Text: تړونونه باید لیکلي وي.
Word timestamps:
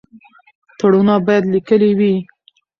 تړونونه 0.77 1.15
باید 1.25 1.43
لیکلي 1.53 1.91
وي. 1.99 2.15